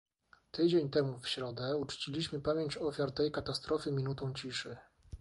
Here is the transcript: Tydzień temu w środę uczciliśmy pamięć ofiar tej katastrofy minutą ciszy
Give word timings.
Tydzień 0.51 0.89
temu 0.89 1.19
w 1.19 1.27
środę 1.27 1.77
uczciliśmy 1.77 2.41
pamięć 2.41 2.77
ofiar 2.77 3.11
tej 3.11 3.31
katastrofy 3.31 3.91
minutą 3.91 4.33
ciszy 4.33 4.77